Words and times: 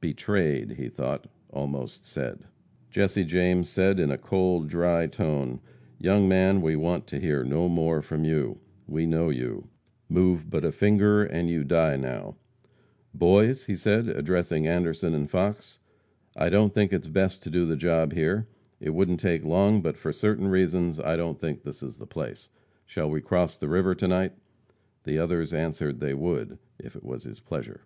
"Betrayed," 0.00 0.72
he 0.72 0.88
thought, 0.88 1.28
almost 1.50 2.04
said. 2.04 2.40
Jesse 2.90 3.22
James 3.22 3.68
said, 3.68 4.00
in 4.00 4.10
a 4.10 4.18
cold, 4.18 4.66
dry 4.68 5.06
tone: 5.06 5.60
"Young 5.96 6.28
man, 6.28 6.60
we 6.60 6.74
want 6.74 7.06
to 7.06 7.20
hear 7.20 7.44
no 7.44 7.68
more 7.68 8.02
from 8.02 8.24
you. 8.24 8.58
We 8.88 9.06
know 9.06 9.28
you. 9.30 9.68
Move 10.08 10.50
but 10.50 10.64
a 10.64 10.72
finger 10.72 11.22
and 11.22 11.48
you 11.48 11.62
die 11.62 11.94
now. 11.94 12.34
Boys," 13.14 13.66
he 13.66 13.76
said, 13.76 14.08
addressing 14.08 14.66
Anderson 14.66 15.14
and 15.14 15.30
Fox, 15.30 15.78
"I 16.36 16.48
don't 16.48 16.74
think 16.74 16.92
it 16.92 17.12
best 17.12 17.40
to 17.44 17.48
do 17.48 17.64
the 17.64 17.76
job 17.76 18.12
here. 18.12 18.48
It 18.80 18.90
wouldn't 18.90 19.20
take 19.20 19.44
long, 19.44 19.82
but 19.82 19.96
for 19.96 20.12
certain 20.12 20.48
reasons 20.48 20.98
I 20.98 21.14
don't 21.14 21.38
think 21.38 21.62
this 21.62 21.80
is 21.80 21.98
the 21.98 22.06
place. 22.08 22.48
Shall 22.86 23.08
we 23.08 23.20
cross 23.20 23.56
the 23.56 23.68
river 23.68 23.94
to 23.94 24.08
night?" 24.08 24.32
The 25.04 25.18
others 25.20 25.54
answered 25.54 26.00
they 26.00 26.12
would, 26.14 26.58
if 26.80 26.96
it 26.96 27.04
was 27.04 27.22
his 27.22 27.38
pleasure. 27.38 27.82